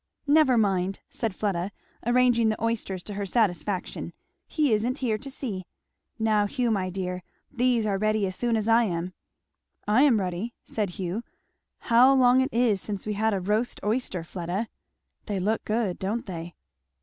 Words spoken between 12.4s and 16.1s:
it is since we had a roast oyster, Fleda!" "They look good,